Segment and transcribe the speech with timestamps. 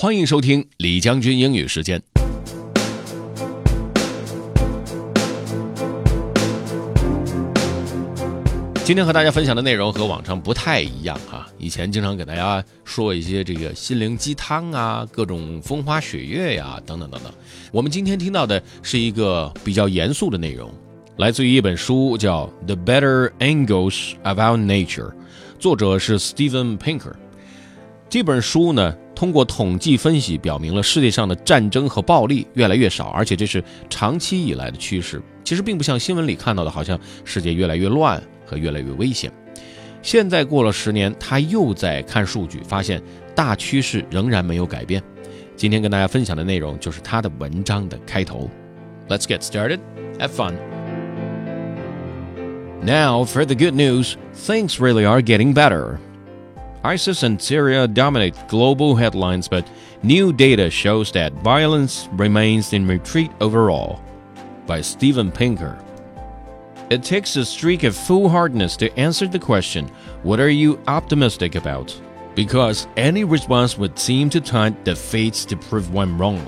[0.00, 2.00] 欢迎收听李将军英语时间。
[8.84, 17.32] 今天和大家分享的内容和往常不太一样哈，以前经常给大家说一些这个心灵鸡汤啊，各种风花雪月呀，等等等等。
[17.72, 20.72] 我们今天听到的是一个比较严肃的内容，
[21.16, 25.10] 来自于一本书，叫《The Better Angles of Our Nature》，
[25.58, 27.14] 作者是 Steven Pinker。
[28.08, 35.22] 这本书呢，通过统计分析，表明了世界上的战争和暴力越来越少，而且这是长期以来的趋势。
[35.44, 38.22] 其实并不像新闻里看到的，好像世界越来越乱。
[38.48, 39.30] 和越来越危险。
[40.00, 42.98] 现在过了十年，他又在看数据，发现
[43.34, 45.02] 大趋势仍然没有改变。
[45.54, 48.48] 今天跟大家分享的内容就是他的文章的开头。
[49.06, 49.80] Let's get started.
[50.18, 50.54] Have fun.
[52.80, 55.98] Now, for the good news, things really are getting better.
[56.84, 59.68] ISIS and Syria dominate global headlines, but
[60.02, 64.00] new data shows that violence remains in retreat overall.
[64.66, 65.78] By Steven Pinker.
[66.90, 69.90] It takes a streak of foolhardiness to answer the question,
[70.22, 71.98] What are you optimistic about?
[72.34, 76.46] Because any response would seem to tempt the fates to prove one wrong.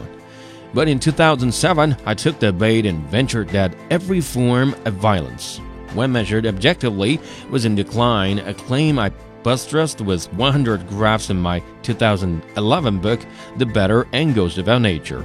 [0.73, 5.59] But in 2007, I took the bait and ventured that every form of violence,
[5.95, 9.11] when measured objectively, was in decline, a claim I
[9.43, 13.21] buttressed with 100 graphs in my 2011 book,
[13.57, 15.25] The Better Angles Our Nature.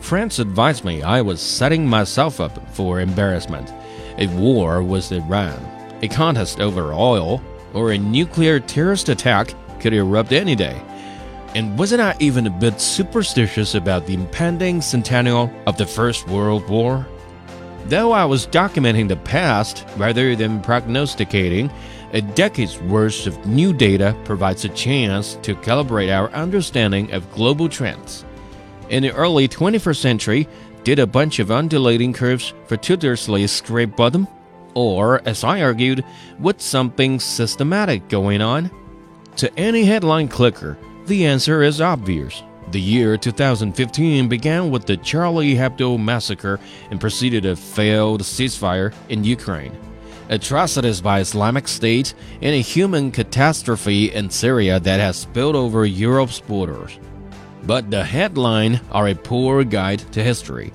[0.00, 3.72] Friends advised me I was setting myself up for embarrassment
[4.18, 5.58] a war with Iran,
[6.02, 10.80] a contest over oil, or a nuclear terrorist attack could erupt any day.
[11.54, 16.68] And wasn't I even a bit superstitious about the impending centennial of the First World
[16.68, 17.06] War?
[17.90, 21.72] Though I was documenting the past rather than prognosticating,
[22.12, 27.68] a decade's worth of new data provides a chance to calibrate our understanding of global
[27.68, 28.24] trends.
[28.90, 30.48] In the early 21st century,
[30.84, 34.28] did a bunch of undulating curves fortuitously scrape bottom?
[34.74, 36.04] Or, as I argued,
[36.38, 38.70] with something systematic going on?
[39.38, 42.40] To any headline clicker, the answer is obvious.
[42.70, 46.60] The year 2015 began with the Charlie Hebdo massacre
[46.92, 49.76] and preceded a failed ceasefire in Ukraine,
[50.28, 56.38] atrocities by Islamic State, and a human catastrophe in Syria that has spilled over Europe's
[56.38, 56.96] borders.
[57.64, 60.72] But the headline are a poor guide to history.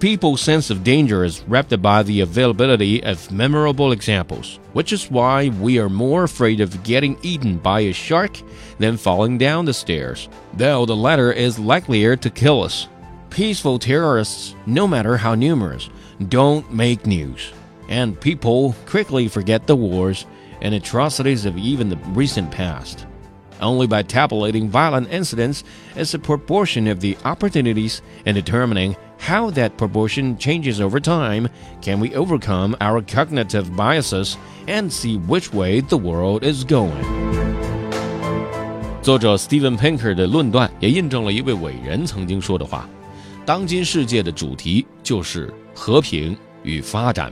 [0.00, 5.50] People's sense of danger is wrapped by the availability of memorable examples, which is why
[5.60, 8.40] we are more afraid of getting eaten by a shark
[8.78, 12.88] than falling down the stairs, though the latter is likelier to kill us.
[13.28, 15.90] Peaceful terrorists, no matter how numerous,
[16.30, 17.52] don't make news,
[17.90, 20.24] and people quickly forget the wars
[20.62, 23.04] and atrocities of even the recent past
[23.61, 25.61] Only by tabulating violent incidents
[25.95, 31.47] as a proportion of the opportunities and determining how that proportion changes over time
[31.81, 34.35] can we overcome our cognitive biases
[34.67, 36.91] and see which way the world is going.
[39.01, 42.89] 作者 Steven Pinker 的论断也印证了一位伟人曾经说的话：
[43.45, 47.31] 当今世界的主题就是和平与发展。